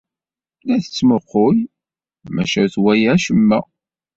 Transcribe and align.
La 0.67 0.75
tettmuqqul, 0.83 1.57
maca 2.33 2.59
ur 2.63 2.69
twala 2.73 3.07
acemma. 3.13 3.59